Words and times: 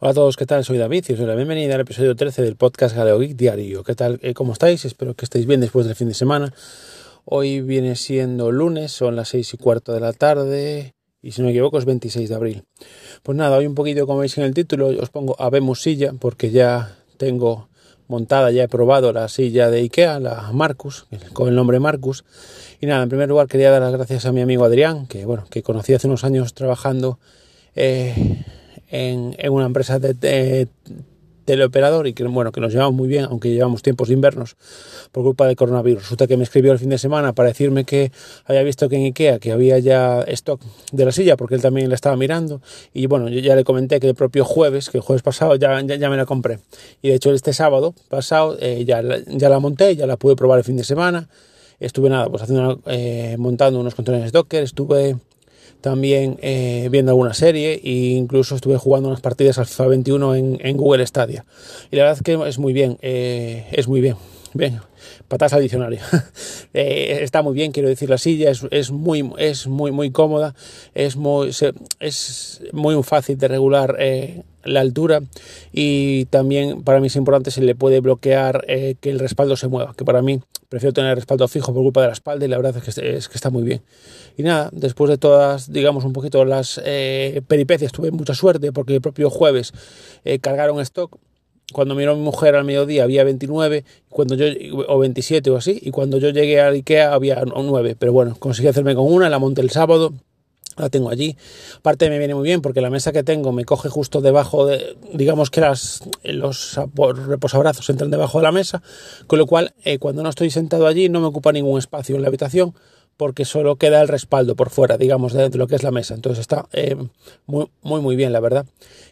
Hola 0.00 0.12
a 0.12 0.14
todos, 0.14 0.36
¿qué 0.36 0.46
tal? 0.46 0.64
Soy 0.64 0.78
David 0.78 1.06
y 1.08 1.14
os 1.14 1.18
doy 1.18 1.26
la 1.26 1.34
bienvenida 1.34 1.74
al 1.74 1.80
episodio 1.80 2.14
13 2.14 2.42
del 2.42 2.54
podcast 2.54 2.94
Galeo 2.94 3.18
Geek 3.18 3.34
Diario. 3.34 3.82
¿Qué 3.82 3.96
tal? 3.96 4.20
Eh, 4.22 4.32
¿Cómo 4.32 4.52
estáis? 4.52 4.84
Espero 4.84 5.14
que 5.14 5.24
estéis 5.24 5.44
bien 5.44 5.60
después 5.60 5.86
del 5.86 5.96
fin 5.96 6.06
de 6.06 6.14
semana. 6.14 6.54
Hoy 7.24 7.62
viene 7.62 7.96
siendo 7.96 8.52
lunes, 8.52 8.92
son 8.92 9.16
las 9.16 9.30
6 9.30 9.54
y 9.54 9.56
cuarto 9.56 9.92
de 9.92 9.98
la 9.98 10.12
tarde 10.12 10.94
y 11.20 11.32
si 11.32 11.40
no 11.40 11.46
me 11.46 11.50
equivoco 11.50 11.80
es 11.80 11.84
26 11.84 12.28
de 12.28 12.34
abril. 12.36 12.64
Pues 13.24 13.36
nada, 13.36 13.56
hoy 13.56 13.66
un 13.66 13.74
poquito 13.74 14.06
como 14.06 14.20
veis 14.20 14.38
en 14.38 14.44
el 14.44 14.54
título 14.54 14.86
os 14.86 15.10
pongo 15.10 15.34
Habemos 15.36 15.82
silla 15.82 16.12
porque 16.16 16.52
ya 16.52 16.96
tengo 17.16 17.68
montada, 18.06 18.52
ya 18.52 18.62
he 18.62 18.68
probado 18.68 19.12
la 19.12 19.26
silla 19.26 19.68
de 19.68 19.78
Ikea, 19.80 20.20
la 20.20 20.52
Marcus, 20.52 21.08
con 21.32 21.48
el 21.48 21.56
nombre 21.56 21.80
Marcus. 21.80 22.24
Y 22.80 22.86
nada, 22.86 23.02
en 23.02 23.08
primer 23.08 23.28
lugar 23.28 23.48
quería 23.48 23.72
dar 23.72 23.82
las 23.82 23.94
gracias 23.94 24.26
a 24.26 24.32
mi 24.32 24.42
amigo 24.42 24.64
Adrián, 24.64 25.08
que 25.08 25.24
bueno, 25.24 25.46
que 25.50 25.64
conocí 25.64 25.92
hace 25.92 26.06
unos 26.06 26.22
años 26.22 26.54
trabajando 26.54 27.18
eh, 27.74 28.44
en, 28.90 29.34
una 29.50 29.66
empresa 29.66 29.98
de, 29.98 30.68
teleoperador 31.44 32.06
y 32.06 32.12
que 32.12 32.24
bueno 32.24 32.52
que 32.52 32.60
nos 32.60 32.74
llevamos 32.74 32.92
muy 32.92 33.08
bien 33.08 33.24
aunque 33.24 33.48
llevamos 33.48 33.80
tiempos 33.80 34.10
invernos 34.10 34.56
por 35.12 35.24
culpa 35.24 35.46
del 35.46 35.56
coronavirus. 35.56 36.02
Resulta 36.02 36.26
que 36.26 36.36
me 36.36 36.42
escribió 36.42 36.72
el 36.72 36.78
fin 36.78 36.90
de 36.90 36.98
semana 36.98 37.32
para 37.32 37.48
decirme 37.48 37.84
que 37.84 38.12
había 38.44 38.62
visto 38.62 38.90
que 38.90 38.96
en 38.96 39.04
Ikea 39.06 39.38
que 39.38 39.52
había 39.52 39.78
ya 39.78 40.20
stock 40.28 40.60
de 40.92 41.06
la 41.06 41.12
silla 41.12 41.38
porque 41.38 41.54
él 41.54 41.62
también 41.62 41.88
la 41.88 41.94
estaba 41.94 42.16
mirando. 42.16 42.60
Y 42.92 43.06
bueno 43.06 43.30
yo 43.30 43.40
ya 43.40 43.56
le 43.56 43.64
comenté 43.64 43.98
que 43.98 44.08
el 44.08 44.14
propio 44.14 44.44
jueves 44.44 44.90
que 44.90 44.98
el 44.98 45.02
jueves 45.02 45.22
pasado 45.22 45.56
ya, 45.56 45.80
ya, 45.80 46.10
me 46.10 46.18
la 46.18 46.26
compré. 46.26 46.58
Y 47.00 47.08
de 47.08 47.14
hecho 47.14 47.32
este 47.32 47.54
sábado 47.54 47.94
pasado 48.10 48.58
eh, 48.60 48.84
ya, 48.84 49.02
ya 49.26 49.48
la 49.48 49.58
monté 49.58 49.96
ya 49.96 50.06
la 50.06 50.18
pude 50.18 50.36
probar 50.36 50.58
el 50.58 50.64
fin 50.64 50.76
de 50.76 50.84
semana. 50.84 51.30
Estuve 51.80 52.10
nada 52.10 52.28
pues 52.28 52.42
haciendo 52.42 52.82
eh, 52.86 53.36
montando 53.38 53.80
unos 53.80 53.94
contenedores 53.94 54.32
Docker 54.32 54.62
estuve 54.62 55.16
también 55.80 56.38
eh, 56.42 56.88
viendo 56.90 57.12
alguna 57.12 57.34
serie 57.34 57.80
e 57.82 57.90
incluso 57.90 58.54
estuve 58.54 58.76
jugando 58.76 59.08
unas 59.08 59.20
partidas 59.20 59.58
al 59.58 59.66
FIFA 59.66 59.86
21 59.86 60.34
en, 60.34 60.76
Google 60.76 61.06
Stadia. 61.06 61.44
Y 61.90 61.96
la 61.96 62.04
verdad 62.04 62.18
es 62.18 62.22
que 62.22 62.48
es 62.48 62.58
muy 62.58 62.72
bien, 62.72 62.98
eh, 63.02 63.66
es 63.72 63.88
muy 63.88 64.00
bien. 64.00 64.16
Bien, 64.54 64.80
patas 65.28 65.52
al 65.52 65.62
diccionario. 65.62 66.00
Eh, 66.74 67.20
está 67.22 67.42
muy 67.42 67.54
bien, 67.54 67.72
quiero 67.72 67.88
decir, 67.88 68.10
la 68.10 68.18
silla 68.18 68.50
es, 68.50 68.90
muy, 68.90 69.32
es 69.38 69.66
muy, 69.66 69.90
muy 69.90 70.10
cómoda, 70.10 70.54
es 70.94 71.16
muy, 71.16 71.50
es 71.98 72.62
muy 72.72 73.02
fácil 73.02 73.38
de 73.38 73.48
regular 73.48 73.96
la 74.64 74.80
altura 74.80 75.22
y 75.72 76.26
también 76.26 76.82
para 76.82 77.00
mí 77.00 77.06
es 77.06 77.16
importante 77.16 77.50
se 77.50 77.62
le 77.62 77.74
puede 77.74 78.00
bloquear 78.00 78.66
que 78.66 79.10
el 79.10 79.18
respaldo 79.18 79.56
se 79.56 79.66
mueva, 79.66 79.94
que 79.96 80.04
para 80.04 80.20
mí 80.20 80.40
prefiero 80.68 80.92
tener 80.92 81.10
el 81.10 81.16
respaldo 81.16 81.48
fijo 81.48 81.72
por 81.72 81.82
culpa 81.82 82.02
de 82.02 82.08
la 82.08 82.12
espalda 82.12 82.44
y 82.44 82.48
la 82.48 82.56
verdad 82.56 82.76
es 82.76 82.94
que, 82.94 83.16
es 83.16 83.28
que 83.28 83.34
está 83.34 83.50
muy 83.50 83.62
bien. 83.62 83.82
Y 84.36 84.42
nada, 84.42 84.68
después 84.72 85.10
de 85.10 85.18
todas, 85.18 85.72
digamos, 85.72 86.04
un 86.04 86.12
poquito 86.12 86.44
las 86.44 86.80
eh, 86.84 87.42
peripecias, 87.46 87.92
tuve 87.92 88.10
mucha 88.10 88.34
suerte 88.34 88.72
porque 88.72 88.94
el 88.94 89.00
propio 89.00 89.30
jueves 89.30 89.72
eh, 90.24 90.38
cargaron 90.38 90.80
stock. 90.80 91.18
Cuando 91.72 91.94
miró 91.94 92.16
mi 92.16 92.22
mujer 92.22 92.54
al 92.54 92.64
mediodía 92.64 93.04
había 93.04 93.24
29, 93.24 93.84
cuando 94.08 94.34
yo, 94.36 94.46
o 94.88 94.98
27 94.98 95.50
o 95.50 95.56
así, 95.56 95.78
y 95.82 95.90
cuando 95.90 96.18
yo 96.18 96.30
llegué 96.30 96.60
a 96.60 96.68
Ikea 96.68 97.12
había 97.12 97.42
9. 97.44 97.96
Pero 97.98 98.12
bueno, 98.12 98.36
conseguí 98.38 98.68
hacerme 98.68 98.94
con 98.94 99.12
una, 99.12 99.28
la 99.28 99.38
monté 99.38 99.60
el 99.60 99.70
sábado, 99.70 100.14
la 100.78 100.88
tengo 100.88 101.10
allí. 101.10 101.36
Aparte 101.78 102.08
me 102.08 102.18
viene 102.18 102.34
muy 102.34 102.44
bien 102.44 102.62
porque 102.62 102.80
la 102.80 102.88
mesa 102.88 103.12
que 103.12 103.22
tengo 103.22 103.52
me 103.52 103.64
coge 103.64 103.88
justo 103.90 104.20
debajo 104.20 104.66
de, 104.66 104.96
digamos 105.12 105.50
que 105.50 105.60
las, 105.60 106.02
los 106.22 106.78
reposabrazos 107.26 107.90
entran 107.90 108.10
debajo 108.10 108.38
de 108.38 108.44
la 108.44 108.52
mesa, 108.52 108.82
con 109.26 109.38
lo 109.38 109.46
cual 109.46 109.74
eh, 109.84 109.98
cuando 109.98 110.22
no 110.22 110.30
estoy 110.30 110.50
sentado 110.50 110.86
allí 110.86 111.08
no 111.08 111.20
me 111.20 111.26
ocupa 111.26 111.52
ningún 111.52 111.78
espacio 111.78 112.16
en 112.16 112.22
la 112.22 112.28
habitación 112.28 112.74
porque 113.18 113.44
solo 113.44 113.76
queda 113.76 114.00
el 114.00 114.08
respaldo 114.08 114.56
por 114.56 114.70
fuera, 114.70 114.96
digamos, 114.96 115.34
de 115.34 115.50
lo 115.50 115.66
que 115.66 115.74
es 115.74 115.82
la 115.82 115.90
mesa. 115.90 116.14
Entonces 116.14 116.40
está 116.40 116.66
eh, 116.72 116.96
muy, 117.44 117.66
muy, 117.82 118.00
muy 118.00 118.16
bien, 118.16 118.32
la 118.32 118.40
verdad. 118.40 118.64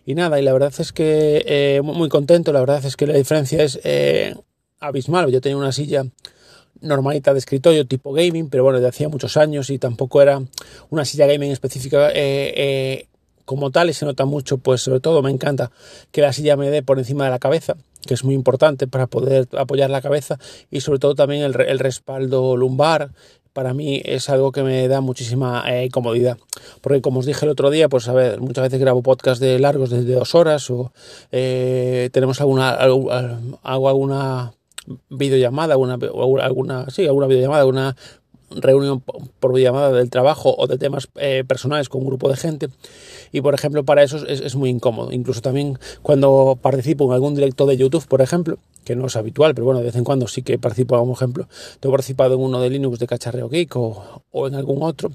Y 0.07 0.15
nada, 0.15 0.41
y 0.41 0.43
la 0.43 0.55
verdad 0.55 0.73
es 0.79 0.93
que 0.93 1.45
eh, 1.47 1.83
muy 1.83 2.09
contento, 2.09 2.55
la 2.55 2.61
verdad 2.61 2.83
es 2.87 2.97
que 2.97 3.07
la 3.07 3.13
diferencia 3.15 3.63
es 3.63 3.79
abismal. 4.81 5.31
Yo 5.31 5.43
tenía 5.43 5.59
una 5.59 5.73
silla 5.73 6.07
normalita 6.81 7.33
de 7.33 7.39
escritorio 7.39 7.87
tipo 7.87 8.13
gaming, 8.13 8.49
pero 8.49 8.65
bueno, 8.65 8.81
de 8.81 8.89
hacía 8.89 9.09
muchos 9.09 9.37
años 9.37 9.71
y 9.71 9.79
tampoco 9.79 10.23
era 10.23 10.43
una 10.91 11.05
silla 11.05 11.27
gaming 11.27 11.51
específica 11.51 12.11
eh, 12.11 12.53
eh, 12.57 13.09
como 13.45 13.71
tal 13.71 13.91
y 13.91 13.93
se 13.93 14.05
nota 14.05 14.25
mucho, 14.25 14.59
pues 14.59 14.83
sobre 14.83 15.01
todo 15.01 15.23
me 15.23 15.31
encanta 15.31 15.71
que 16.11 16.21
la 16.21 16.33
silla 16.33 16.57
me 16.57 16.71
dé 16.71 16.83
por 16.83 16.99
encima 16.99 17.25
de 17.25 17.31
la 17.31 17.39
cabeza, 17.39 17.77
que 18.07 18.15
es 18.15 18.25
muy 18.25 18.35
importante 18.35 18.87
para 18.87 19.07
poder 19.07 19.49
apoyar 19.57 19.91
la 19.91 20.03
cabeza 20.03 20.39
y 20.71 20.81
sobre 20.81 20.99
todo 20.99 21.15
también 21.15 21.43
el, 21.43 21.79
respaldo 21.79 22.57
lumbar. 22.57 23.13
Para 23.57 23.73
mí 23.73 24.03
es 24.05 24.29
algo 24.29 24.53
que 24.53 24.63
me 24.63 24.87
da 24.87 25.01
muchísima 25.01 25.65
eh, 25.67 25.89
comodidad. 25.91 26.37
Porque 26.83 27.01
como 27.01 27.21
os 27.21 27.27
dije 27.27 27.47
el 27.47 27.53
otro 27.53 27.71
día, 27.71 27.89
pues 27.89 28.07
a 28.07 28.13
ver, 28.13 28.39
muchas 28.39 28.65
veces 28.65 28.79
grabo 28.79 29.03
podcast 29.03 29.41
de 29.41 29.59
largos 29.59 29.89
desde 29.89 30.13
dos 30.13 30.35
horas 30.35 30.69
o 30.71 30.93
tenemos 31.31 32.39
alguna, 32.43 32.73
hago 32.73 33.89
alguna 33.89 34.53
videollamada, 35.09 35.79
una, 35.79 35.95
alguna, 36.43 36.91
sí, 36.91 37.07
alguna 37.07 37.29
videollamada, 37.29 37.65
una 37.65 37.97
reunión 38.51 39.01
por 39.01 39.53
videollamada 39.53 39.93
del 39.93 40.11
trabajo 40.11 40.55
o 40.57 40.67
de 40.67 40.79
temas 40.79 41.09
eh, 41.17 41.45
personales 41.47 41.89
con 41.89 42.03
un 42.03 42.09
grupo 42.09 42.29
de 42.29 42.37
gente. 42.37 42.69
Y 43.33 43.41
por 43.41 43.55
ejemplo 43.55 43.85
para 43.85 44.03
eso 44.03 44.27
es, 44.27 44.55
muy 44.55 44.71
incómodo. 44.71 45.13
Incluso 45.13 45.41
también 45.41 45.79
cuando 46.03 46.59
participo 46.61 47.07
en 47.07 47.13
algún 47.13 47.35
directo 47.35 47.67
de 47.67 47.77
YouTube 47.77 48.07
por 48.07 48.23
ejemplo 48.23 48.59
que 48.85 48.95
no 48.95 49.07
es 49.07 49.17
habitual 49.17 49.53
pero 49.53 49.65
bueno 49.65 49.81
de 49.81 49.87
vez 49.87 49.97
en 49.97 50.05
cuando 50.05 50.29
sí 50.29 50.43
que 50.43 50.59
participo 50.59 50.97
como 50.97 51.15
ejemplo 51.15 51.49
tengo 51.81 51.93
participado 51.93 52.35
en 52.35 52.41
uno 52.41 52.61
de 52.61 52.71
Linux 52.71 53.01
de 53.01 53.09
Cacharreo 53.09 53.49
Geek 53.49 53.75
o, 53.75 54.23
o, 54.31 54.47
en 54.47 54.55
algún 54.55 54.81
otro 54.85 55.11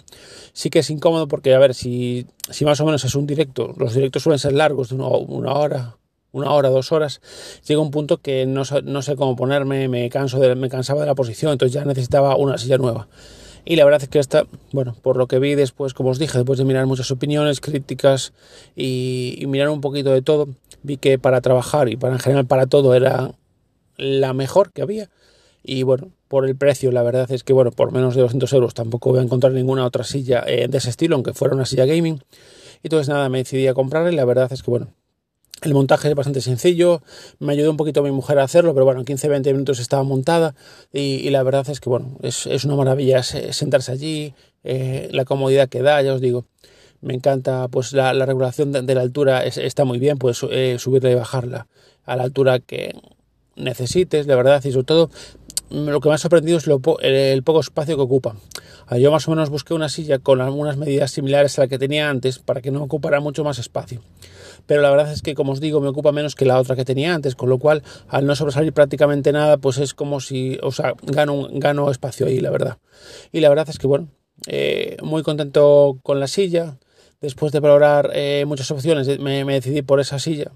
sí 0.52 0.70
que 0.70 0.80
es 0.80 0.90
incómodo 0.90 1.30
porque 1.30 1.54
a 1.56 1.60
ver 1.60 1.74
si, 1.74 2.28
si 2.50 2.66
más 2.66 2.82
o 2.82 2.86
menos 2.86 3.06
es 3.06 3.16
un 3.16 3.26
directo 3.26 3.74
los 3.78 3.94
directos 3.94 4.24
suelen 4.24 4.40
ser 4.40 4.52
largos 4.52 4.90
de 4.90 4.96
una 4.96 5.54
hora 5.54 5.96
una 6.32 6.52
hora, 6.52 6.70
dos 6.70 6.92
horas, 6.92 7.22
llega 7.68 7.82
un 7.82 7.92
punto 7.92 8.18
que 8.18 8.46
no, 8.46 8.64
no, 8.84 9.02
sé 9.02 9.16
cómo 9.16 9.36
ponerme, 9.36 9.88
me, 9.88 10.10
canso 10.10 10.40
me 10.56 10.70
cansaba 10.70 11.02
de 11.02 11.08
la 11.08 11.16
posición, 11.16 11.52
entonces 11.52 11.74
ya 11.74 11.86
necesitaba 11.86 12.36
una 12.36 12.58
silla 12.58 12.78
nueva. 12.78 13.08
Y 13.64 13.76
la 13.76 13.86
verdad 13.86 14.02
es 14.02 14.10
que 14.10 14.20
esta, 14.20 14.48
bueno, 14.72 14.96
por 15.02 15.18
lo 15.18 15.28
que 15.28 15.40
vi 15.40 15.56
después, 15.56 15.94
como 15.94 16.10
os 16.10 16.20
dije, 16.20 16.38
después 16.38 16.58
de 16.58 16.66
mirar 16.66 16.88
muchas 16.88 17.12
opiniones, 17.12 17.62
críticas 17.62 18.34
y, 18.76 19.44
mirar 19.48 19.70
un 19.70 19.82
poquito 19.82 20.12
de 20.12 20.22
todo, 20.22 20.48
vi 20.82 20.98
que 20.98 21.20
para 21.20 21.42
trabajar 21.42 21.90
y 21.90 21.96
para 21.96 22.14
en 22.14 22.20
general 22.20 22.46
para 22.48 22.66
todo 22.66 22.96
era 22.96 23.32
la 23.98 24.34
mejor 24.34 24.72
que 24.72 24.82
había. 24.82 25.10
Y 25.64 25.84
bueno, 25.84 26.12
por 26.28 26.48
el 26.48 26.56
precio, 26.56 26.92
la 26.92 27.04
verdad 27.04 27.32
es 27.32 27.44
que, 27.44 27.54
bueno, 27.54 27.72
por 27.72 27.92
menos 27.92 28.16
de 28.16 28.22
200 28.22 28.52
euros 28.54 28.74
tampoco 28.74 29.12
voy 29.12 29.20
a 29.20 29.24
encontrar 29.24 29.54
ninguna 29.54 29.86
otra 29.86 30.04
silla 30.04 30.44
eh, 30.48 30.68
de 30.68 30.78
ese 30.80 30.90
estilo, 30.90 31.16
aunque 31.16 31.34
fuera 31.34 31.54
una 31.54 31.66
silla 31.66 31.86
gaming. 31.86 32.16
Y 32.82 32.88
entonces 32.88 33.10
nada, 33.10 33.30
me 33.30 33.40
decidí 33.40 33.68
a 33.68 33.76
comprarla 33.76 34.12
y 34.12 34.16
la 34.16 34.26
verdad 34.26 34.52
es 34.52 34.64
que, 34.64 34.72
bueno, 34.72 34.88
el 35.62 35.74
montaje 35.74 36.10
es 36.10 36.16
bastante 36.16 36.42
sencillo, 36.42 37.02
me 37.40 37.54
ayudó 37.54 37.72
un 37.72 37.78
poquito 37.78 38.02
mi 38.02 38.12
mujer 38.12 38.40
a 38.40 38.44
hacerlo, 38.44 38.74
pero 38.74 38.86
bueno, 38.86 39.02
en 39.02 39.06
15-20 39.06 39.52
minutos 39.52 39.80
estaba 39.80 40.04
montada 40.04 40.56
y, 40.92 41.30
la 41.30 41.44
verdad 41.44 41.70
es 41.70 41.80
que 41.80 41.90
bueno, 41.90 42.18
es, 42.22 42.46
una 42.66 42.76
maravilla 42.76 43.22
sentarse 43.24 43.92
allí, 43.92 44.34
eh, 44.64 45.10
la 45.12 45.26
comodidad 45.26 45.70
que 45.70 45.82
da, 45.82 46.02
ya 46.02 46.14
os 46.14 46.22
digo. 46.22 46.46
Me 47.02 47.16
encanta, 47.16 47.68
pues 47.68 47.94
la, 47.94 48.14
regulación 48.26 48.72
de, 48.72 48.96
la 48.96 49.02
altura 49.02 49.44
está 49.44 49.86
muy 49.86 49.98
bien, 49.98 50.18
puedes 50.18 50.44
eh, 50.52 50.78
subirla 50.78 51.10
y 51.10 51.16
bajarla 51.16 51.68
a 52.06 52.16
la 52.16 52.24
altura 52.24 52.60
que 52.60 52.94
necesites, 53.56 54.28
la 54.28 54.36
verdad, 54.36 54.64
y 54.64 54.72
sobre 54.72 54.86
todo 54.86 55.10
lo 55.72 56.00
que 56.02 56.10
me 56.10 56.16
ha 56.16 56.18
sorprendido 56.18 56.58
es 56.58 56.68
el, 57.02 57.44
poco 57.44 57.60
espacio 57.60 57.96
que 57.96 58.02
ocupa. 58.02 58.36
Ah, 58.88 58.98
yo 58.98 59.12
más 59.12 59.28
o 59.28 59.32
menos 59.32 59.50
busqué 59.50 59.74
una 59.74 59.90
silla 59.90 60.20
con 60.20 60.42
algunas 60.42 60.78
medidas 60.78 61.12
similares 61.12 61.58
a 61.58 61.64
la 61.64 61.68
que 61.68 61.80
tenía 61.80 62.10
antes 62.10 62.40
para 62.40 62.62
que 62.62 62.72
no 62.72 62.84
ocupara 62.84 63.20
mucho 63.20 63.44
más 63.44 63.58
espacio. 63.58 64.02
Pero 64.66 64.82
la 64.82 64.92
verdad 64.92 65.12
es 65.12 65.22
que, 65.22 65.34
como 65.34 65.54
os 65.54 65.62
digo, 65.62 65.80
me 65.80 65.88
ocupa 65.88 66.12
menos 66.12 66.36
que 66.36 66.46
la 66.46 66.60
otra 66.60 66.76
que 66.76 66.86
tenía 66.86 67.14
antes, 67.14 67.36
con 67.36 67.50
lo 67.50 67.58
cual, 67.58 67.84
al 68.10 68.26
no 68.26 68.36
sobresalir 68.36 68.74
prácticamente 68.74 69.32
nada, 69.32 69.58
pues 69.58 69.78
es 69.78 69.94
como 69.94 70.20
si, 70.20 70.60
o 70.62 70.72
sea, 70.72 70.94
gano, 71.04 71.48
gano 71.52 71.90
espacio 71.90 72.28
ahí, 72.28 72.40
la 72.40 72.52
verdad. 72.52 72.78
Y 73.32 73.40
la 73.40 73.50
verdad 73.50 73.68
es 73.70 73.80
que, 73.80 73.88
bueno, 73.88 74.10
eh, 74.48 74.98
muy 75.02 75.24
contento 75.24 76.00
con 76.04 76.20
la 76.20 76.28
silla. 76.28 76.78
Después 77.22 77.52
de 77.52 77.60
valorar 77.60 78.12
eh, 78.14 78.46
muchas 78.48 78.70
opciones, 78.72 79.20
me 79.20 79.46
decidí 79.46 79.84
por 79.84 80.00
esa 80.00 80.20
silla. 80.20 80.52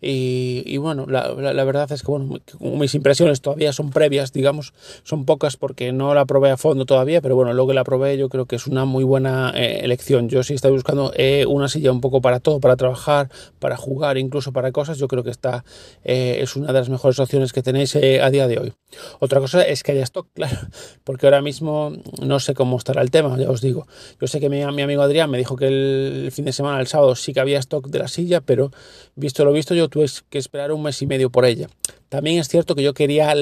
Y, 0.00 0.76
bueno, 0.76 1.06
la, 1.06 1.32
verdad 1.64 1.90
es 1.90 2.02
que 2.02 2.10
bueno, 2.10 2.38
mis 2.60 2.94
impresiones 2.94 3.40
todavía 3.40 3.72
son 3.72 3.90
previas, 3.90 4.32
digamos, 4.32 4.72
son 5.02 5.24
pocas 5.24 5.56
porque 5.56 5.92
no 5.92 6.14
la 6.14 6.26
probé 6.26 6.50
a 6.50 6.56
fondo 6.56 6.84
todavía, 6.84 7.20
pero 7.20 7.34
bueno, 7.34 7.52
luego 7.54 7.68
que 7.68 7.74
la 7.74 7.84
probé 7.84 8.18
yo 8.18 8.28
creo 8.28 8.46
que 8.46 8.56
es 8.56 8.66
una 8.66 8.84
muy 8.84 9.04
buena 9.04 9.52
eh, 9.54 9.80
elección. 9.82 10.28
Yo 10.28 10.42
sí 10.42 10.54
estoy 10.54 10.72
buscando 10.72 11.12
eh, 11.16 11.46
una 11.46 11.68
silla 11.68 11.92
un 11.92 12.00
poco 12.00 12.20
para 12.20 12.40
todo, 12.40 12.60
para 12.60 12.76
trabajar, 12.76 13.30
para 13.58 13.76
jugar, 13.76 14.18
incluso 14.18 14.52
para 14.52 14.70
cosas, 14.70 14.98
yo 14.98 15.08
creo 15.08 15.24
que 15.24 15.30
esta 15.30 15.64
eh, 16.04 16.38
es 16.40 16.56
una 16.56 16.68
de 16.68 16.74
las 16.74 16.88
mejores 16.88 17.18
opciones 17.18 17.52
que 17.52 17.62
tenéis 17.62 17.96
a 17.96 18.30
día 18.30 18.46
de 18.46 18.58
hoy. 18.58 18.72
Otra 19.18 19.40
cosa 19.40 19.62
es 19.62 19.82
que 19.82 19.92
haya 19.92 20.04
stock, 20.04 20.28
claro, 20.32 20.56
porque 21.04 21.26
ahora 21.26 21.42
mismo 21.42 21.92
no 22.22 22.40
sé 22.40 22.54
cómo 22.54 22.76
estará 22.76 23.02
el 23.02 23.10
tema, 23.10 23.36
ya 23.38 23.50
os 23.50 23.60
digo. 23.60 23.86
Yo 24.20 24.26
sé 24.26 24.40
que 24.40 24.48
mi, 24.48 24.64
mi 24.66 24.82
amigo 24.82 25.02
Adrián 25.02 25.30
me 25.30 25.38
dijo 25.38 25.56
que 25.56 25.66
el 25.66 26.30
fin 26.32 26.44
de 26.44 26.52
semana, 26.52 26.80
el 26.80 26.86
sábado, 26.86 27.14
sí 27.16 27.32
que 27.32 27.40
había 27.40 27.58
stock 27.58 27.88
de 27.88 27.98
la 27.98 28.08
silla, 28.08 28.40
pero 28.40 28.70
visto 29.14 29.44
lo 29.44 29.52
visto, 29.52 29.74
yo 29.74 29.88
tuve 29.88 30.06
que 30.28 30.38
esperar 30.38 30.72
un 30.72 30.82
mes 30.82 31.00
y 31.02 31.06
medio 31.06 31.30
por 31.30 31.44
ella. 31.44 31.68
También 32.08 32.38
es 32.38 32.48
cierto 32.48 32.74
que 32.74 32.82
yo 32.82 32.94
quería 32.94 33.34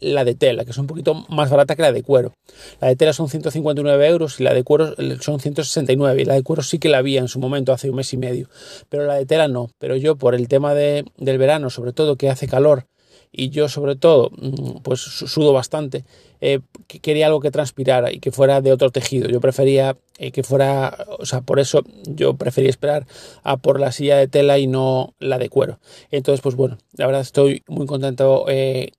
la 0.00 0.24
de 0.24 0.34
tela, 0.34 0.64
que 0.64 0.70
es 0.70 0.78
un 0.78 0.86
poquito 0.86 1.14
más 1.28 1.50
barata 1.50 1.76
que 1.76 1.82
la 1.82 1.92
de 1.92 2.02
cuero. 2.02 2.32
La 2.80 2.88
de 2.88 2.96
tela 2.96 3.12
son 3.12 3.28
159 3.28 4.06
euros 4.08 4.40
y 4.40 4.44
la 4.44 4.54
de 4.54 4.64
cuero 4.64 4.94
son 5.20 5.40
169. 5.40 6.22
Y 6.22 6.24
la 6.24 6.34
de 6.34 6.42
cuero 6.42 6.62
sí 6.62 6.78
que 6.78 6.88
la 6.88 6.98
había 6.98 7.20
en 7.20 7.28
su 7.28 7.38
momento, 7.38 7.72
hace 7.72 7.90
un 7.90 7.96
mes 7.96 8.12
y 8.12 8.16
medio. 8.16 8.48
Pero 8.88 9.06
la 9.06 9.14
de 9.14 9.26
tela 9.26 9.48
no. 9.48 9.70
Pero 9.78 9.96
yo, 9.96 10.16
por 10.16 10.34
el 10.34 10.48
tema 10.48 10.74
de, 10.74 11.04
del 11.16 11.38
verano, 11.38 11.70
sobre 11.70 11.92
todo 11.92 12.16
que 12.16 12.30
hace 12.30 12.48
calor, 12.48 12.86
y 13.32 13.50
yo 13.50 13.68
sobre 13.68 13.96
todo 13.96 14.30
mm, 14.30 14.80
pues 14.82 15.00
sudo 15.00 15.52
bastante, 15.52 16.04
eh, 16.40 16.60
quería 16.86 17.26
algo 17.26 17.40
que 17.40 17.50
transpirara 17.50 18.12
y 18.12 18.18
que 18.18 18.32
fuera 18.32 18.60
de 18.60 18.72
otro 18.72 18.90
tejido. 18.90 19.28
Yo 19.28 19.40
prefería 19.40 19.96
eh, 20.18 20.32
que 20.32 20.42
fuera, 20.42 21.06
o 21.18 21.26
sea, 21.26 21.40
por 21.42 21.60
eso 21.60 21.82
yo 22.04 22.34
prefería 22.34 22.70
esperar 22.70 23.06
a 23.42 23.56
por 23.56 23.78
la 23.80 23.92
silla 23.92 24.16
de 24.16 24.28
tela 24.28 24.58
y 24.58 24.66
no 24.66 25.14
la 25.18 25.38
de 25.38 25.48
cuero. 25.48 25.78
Entonces, 26.10 26.40
pues 26.40 26.54
bueno, 26.54 26.78
la 26.94 27.06
verdad 27.06 27.22
estoy 27.22 27.62
muy 27.68 27.86
contento 27.86 28.46
eh, 28.48 28.92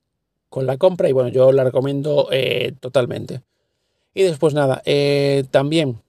con 0.49 0.65
la 0.65 0.77
compra 0.77 1.09
y 1.09 1.13
bueno, 1.13 1.29
yo 1.29 1.51
la 1.51 1.63
recomiendo 1.63 2.29
totalmente. 2.79 3.41
Y 4.13 4.23
después 4.23 4.53
nada, 4.53 4.83
también 5.51 6.01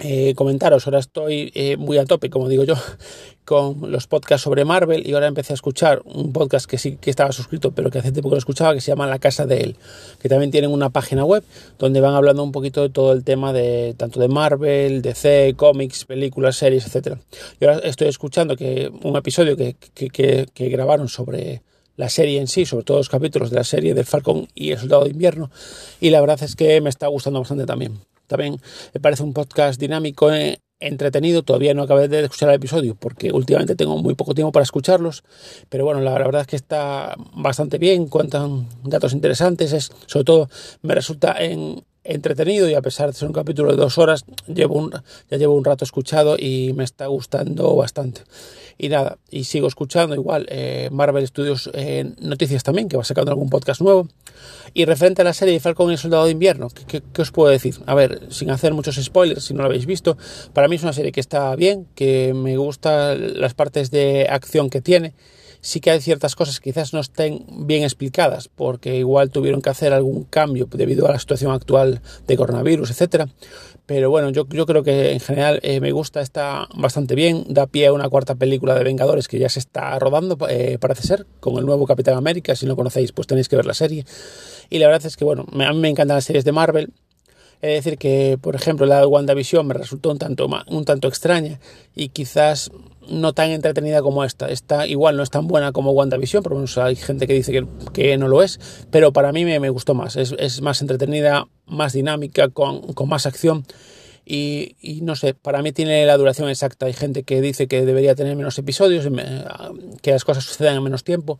eh, 0.00 0.34
comentaros, 0.34 0.86
ahora 0.86 0.98
estoy 0.98 1.52
eh, 1.54 1.76
muy 1.76 1.98
a 1.98 2.04
tope, 2.04 2.28
como 2.28 2.48
digo 2.48 2.64
yo, 2.64 2.74
con 3.44 3.92
los 3.92 4.06
podcasts 4.08 4.42
sobre 4.42 4.64
Marvel 4.64 5.06
y 5.06 5.12
ahora 5.14 5.28
empecé 5.28 5.52
a 5.52 5.54
escuchar 5.54 6.02
un 6.04 6.32
podcast 6.32 6.66
que 6.66 6.78
sí 6.78 6.96
que 6.96 7.10
estaba 7.10 7.30
suscrito, 7.30 7.72
pero 7.72 7.90
que 7.90 7.98
hace 7.98 8.10
tiempo 8.10 8.28
que 8.28 8.34
lo 8.34 8.38
escuchaba, 8.38 8.74
que 8.74 8.80
se 8.80 8.90
llama 8.90 9.06
La 9.06 9.20
Casa 9.20 9.46
de 9.46 9.60
Él, 9.60 9.76
que 10.20 10.28
también 10.28 10.50
tienen 10.50 10.72
una 10.72 10.90
página 10.90 11.24
web 11.24 11.44
donde 11.78 12.00
van 12.00 12.14
hablando 12.14 12.42
un 12.42 12.50
poquito 12.50 12.82
de 12.82 12.88
todo 12.88 13.12
el 13.12 13.22
tema 13.22 13.52
de 13.52 13.94
tanto 13.96 14.18
de 14.18 14.28
Marvel, 14.28 15.00
DC, 15.00 15.54
cómics, 15.56 16.04
películas, 16.06 16.56
series, 16.56 16.86
etcétera. 16.86 17.18
Y 17.60 17.64
ahora 17.64 17.78
estoy 17.78 18.08
escuchando 18.08 18.56
que 18.56 18.90
un 19.02 19.16
episodio 19.16 19.56
que, 19.56 19.76
que, 19.94 20.48
que 20.52 20.68
grabaron 20.70 21.08
sobre 21.08 21.62
la 21.96 22.08
serie 22.08 22.40
en 22.40 22.48
sí, 22.48 22.66
sobre 22.66 22.84
todo 22.84 22.96
los 22.98 23.08
capítulos 23.08 23.50
de 23.50 23.56
la 23.56 23.64
serie 23.64 23.94
del 23.94 24.04
Falcón 24.04 24.48
y 24.54 24.72
el 24.72 24.78
Soldado 24.78 25.04
de 25.04 25.10
Invierno, 25.10 25.50
y 26.00 26.10
la 26.10 26.20
verdad 26.20 26.42
es 26.42 26.56
que 26.56 26.80
me 26.80 26.90
está 26.90 27.06
gustando 27.06 27.38
bastante 27.38 27.66
también. 27.66 28.00
También 28.26 28.56
me 28.92 29.00
parece 29.00 29.22
un 29.22 29.32
podcast 29.32 29.80
dinámico, 29.80 30.32
eh, 30.32 30.60
entretenido. 30.80 31.42
Todavía 31.42 31.74
no 31.74 31.82
acabé 31.82 32.08
de 32.08 32.24
escuchar 32.24 32.48
el 32.50 32.56
episodio 32.56 32.94
porque 32.94 33.32
últimamente 33.32 33.76
tengo 33.76 33.96
muy 33.96 34.14
poco 34.14 34.34
tiempo 34.34 34.52
para 34.52 34.64
escucharlos. 34.64 35.24
Pero 35.68 35.84
bueno, 35.84 36.00
la, 36.00 36.12
verdad 36.12 36.42
es 36.42 36.46
que 36.46 36.56
está 36.56 37.14
bastante 37.34 37.78
bien, 37.78 38.08
cuentan 38.08 38.68
datos 38.84 39.12
interesantes. 39.12 39.72
Es, 39.72 39.92
sobre 40.06 40.24
todo 40.24 40.48
me 40.82 40.94
resulta 40.94 41.36
en, 41.38 41.84
entretenido 42.04 42.68
y 42.68 42.74
a 42.74 42.82
pesar 42.82 43.08
de 43.08 43.14
ser 43.14 43.28
un 43.28 43.34
capítulo 43.34 43.70
de 43.70 43.76
dos 43.76 43.98
horas, 43.98 44.24
llevo 44.46 44.78
un, 44.78 44.90
ya 45.30 45.36
llevo 45.36 45.54
un 45.54 45.64
rato 45.64 45.84
escuchado 45.84 46.36
y 46.38 46.72
me 46.74 46.84
está 46.84 47.06
gustando 47.06 47.74
bastante. 47.74 48.22
Y 48.76 48.88
nada, 48.88 49.18
y 49.30 49.44
sigo 49.44 49.68
escuchando 49.68 50.14
igual 50.14 50.46
eh, 50.50 50.88
Marvel 50.90 51.26
Studios 51.26 51.70
eh, 51.74 52.12
Noticias 52.18 52.62
también, 52.62 52.88
que 52.88 52.96
va 52.96 53.04
sacando 53.04 53.30
algún 53.30 53.48
podcast 53.48 53.80
nuevo. 53.80 54.08
Y 54.74 54.84
referente 54.84 55.22
a 55.22 55.24
la 55.24 55.32
serie 55.32 55.54
de 55.54 55.60
Falcon 55.60 55.90
y 55.90 55.92
el 55.92 55.98
Soldado 55.98 56.24
de 56.24 56.32
Invierno, 56.32 56.68
¿qué, 56.88 57.00
qué, 57.00 57.22
os 57.22 57.30
puedo 57.30 57.50
decir? 57.50 57.76
A 57.86 57.94
ver, 57.94 58.20
sin 58.30 58.50
hacer 58.50 58.74
muchos 58.74 58.96
spoilers, 58.96 59.44
si 59.44 59.54
no 59.54 59.60
lo 59.60 59.66
habéis 59.66 59.86
visto, 59.86 60.18
para 60.52 60.66
mí 60.66 60.76
es 60.76 60.82
una 60.82 60.92
serie 60.92 61.12
que 61.12 61.20
está 61.20 61.54
bien, 61.54 61.86
que 61.94 62.34
me 62.34 62.56
gustan 62.56 63.40
las 63.40 63.54
partes 63.54 63.90
de 63.90 64.26
acción 64.28 64.70
que 64.70 64.80
tiene 64.80 65.14
sí 65.64 65.80
que 65.80 65.90
hay 65.90 66.00
ciertas 66.02 66.36
cosas 66.36 66.60
que 66.60 66.70
quizás 66.70 66.92
no 66.92 67.00
estén 67.00 67.42
bien 67.66 67.84
explicadas, 67.84 68.48
porque 68.48 68.96
igual 68.96 69.30
tuvieron 69.30 69.62
que 69.62 69.70
hacer 69.70 69.94
algún 69.94 70.24
cambio 70.24 70.68
debido 70.70 71.08
a 71.08 71.12
la 71.12 71.18
situación 71.18 71.52
actual 71.52 72.02
de 72.26 72.36
coronavirus, 72.36 72.90
etcétera. 72.90 73.28
Pero 73.86 74.10
bueno, 74.10 74.28
yo, 74.28 74.46
yo 74.50 74.66
creo 74.66 74.82
que 74.82 75.12
en 75.12 75.20
general 75.20 75.60
eh, 75.62 75.80
me 75.80 75.90
gusta, 75.92 76.20
está 76.20 76.68
bastante 76.74 77.14
bien, 77.14 77.46
da 77.48 77.66
pie 77.66 77.86
a 77.86 77.92
una 77.94 78.10
cuarta 78.10 78.34
película 78.34 78.74
de 78.74 78.84
Vengadores 78.84 79.26
que 79.26 79.38
ya 79.38 79.48
se 79.48 79.58
está 79.58 79.98
rodando, 79.98 80.36
eh, 80.50 80.76
parece 80.78 81.06
ser, 81.06 81.26
con 81.40 81.56
el 81.56 81.64
nuevo 81.64 81.86
Capitán 81.86 82.16
América, 82.16 82.54
si 82.54 82.66
no 82.66 82.76
conocéis 82.76 83.12
pues 83.12 83.26
tenéis 83.26 83.48
que 83.48 83.56
ver 83.56 83.64
la 83.64 83.74
serie. 83.74 84.04
Y 84.68 84.78
la 84.78 84.86
verdad 84.86 85.06
es 85.06 85.16
que 85.16 85.24
bueno, 85.24 85.46
a 85.50 85.72
mí 85.72 85.78
me 85.78 85.88
encantan 85.88 86.16
las 86.16 86.24
series 86.26 86.44
de 86.44 86.52
Marvel, 86.52 86.92
es 87.64 87.82
decir, 87.82 87.96
que, 87.96 88.38
por 88.38 88.54
ejemplo, 88.54 88.84
la 88.84 89.06
WandaVision 89.06 89.66
me 89.66 89.72
resultó 89.72 90.10
un 90.10 90.18
tanto, 90.18 90.46
un 90.66 90.84
tanto 90.84 91.08
extraña 91.08 91.60
y 91.94 92.10
quizás 92.10 92.70
no 93.08 93.32
tan 93.32 93.50
entretenida 93.50 94.02
como 94.02 94.24
esta. 94.24 94.48
Esta 94.48 94.86
igual 94.86 95.16
no 95.16 95.22
es 95.22 95.30
tan 95.30 95.46
buena 95.46 95.72
como 95.72 95.92
WandaVision, 95.92 96.42
por 96.42 96.52
lo 96.52 96.58
menos 96.58 96.76
hay 96.78 96.96
gente 96.96 97.26
que 97.26 97.34
dice 97.34 97.52
que, 97.52 97.66
que 97.92 98.16
no 98.16 98.28
lo 98.28 98.42
es, 98.42 98.60
pero 98.90 99.12
para 99.12 99.32
mí 99.32 99.44
me, 99.44 99.60
me 99.60 99.70
gustó 99.70 99.94
más. 99.94 100.16
Es, 100.16 100.34
es, 100.38 100.60
más 100.62 100.80
entretenida, 100.80 101.46
más 101.66 101.92
dinámica, 101.92 102.48
con, 102.48 102.92
con 102.92 103.08
más 103.08 103.26
acción 103.26 103.64
y, 104.26 105.00
no 105.02 105.16
sé, 105.16 105.34
para 105.34 105.60
mí 105.60 105.72
tiene 105.72 106.06
la 106.06 106.16
duración 106.16 106.48
exacta. 106.48 106.86
Hay 106.86 106.94
gente 106.94 107.24
que 107.24 107.42
dice 107.42 107.68
que 107.68 107.84
debería 107.84 108.14
tener 108.14 108.36
menos 108.36 108.58
episodios, 108.58 109.06
que 110.00 110.10
las 110.12 110.24
cosas 110.24 110.44
sucedan 110.44 110.76
en 110.76 110.82
menos 110.82 111.04
tiempo. 111.04 111.38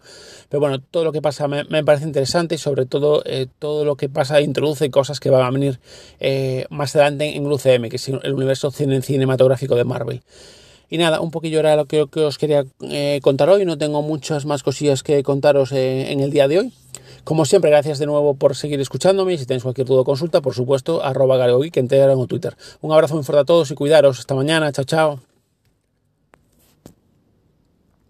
Pero 0.51 0.61
bueno, 0.61 0.81
todo 0.81 1.05
lo 1.05 1.13
que 1.13 1.23
pasa 1.23 1.49
me, 1.49 1.85
parece 1.85 2.05
interesante 2.05 2.57
y 2.57 2.59
sobre 2.59 2.85
todo 2.85 3.23
eh, 3.25 3.47
todo 3.59 3.85
lo 3.85 3.97
que 3.97 4.09
pasa 4.09 4.41
introduce 4.41 4.91
cosas 4.91 5.19
que 5.19 5.31
van 5.31 5.43
a 5.43 5.51
venir 5.51 5.81
eh, 6.21 6.67
más 6.69 6.95
adelante 6.95 7.35
en 7.37 7.47
UCM, 7.47 7.89
que 7.89 7.97
es 7.97 8.09
el 8.09 8.35
universo 8.35 8.71
cinematográfico 8.71 9.77
de 9.77 9.85
Marvel. 9.85 10.23
Y 10.91 10.99
nada, 10.99 11.21
un 11.21 11.31
poquillo 11.31 11.61
era 11.61 11.77
lo 11.77 11.87
que, 11.87 12.03
os 12.03 12.39
quería 12.39 12.65
eh, 12.83 13.21
contar 13.23 13.49
hoy. 13.51 13.65
No 13.65 13.79
tengo 13.79 14.03
muchas 14.03 14.47
más 14.47 14.63
cosillas 14.63 15.03
que 15.03 15.23
contaros 15.23 15.73
en 15.73 16.21
el 16.21 16.31
día 16.31 16.49
de 16.49 16.59
hoy. 16.59 16.73
Como 17.25 17.47
siempre, 17.47 17.71
gracias 17.71 17.99
de 17.99 18.07
nuevo 18.07 18.35
por 18.35 18.55
seguir 18.55 18.81
escuchándome 18.81 19.33
y 19.33 19.39
si 19.39 19.47
tenéis 19.47 19.63
cualquier 19.63 19.87
duda 19.87 20.03
o 20.03 20.05
consulta, 20.05 20.43
por 20.43 20.55
supuesto, 20.55 21.03
arroba 21.03 21.39
que 21.73 21.81
en 21.81 21.89
Twitter. 22.27 22.57
Un 22.83 22.93
abrazo 22.93 23.15
muy 23.15 23.25
fuerte 23.25 23.41
a 23.41 23.45
todos 23.45 23.71
y 23.71 23.75
cuidaros. 23.75 24.19
Hasta 24.19 24.35
mañana. 24.35 24.71
Chao, 24.73 24.85
chao. 24.85 25.34